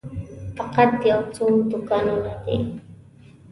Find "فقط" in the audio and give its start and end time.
0.57-0.91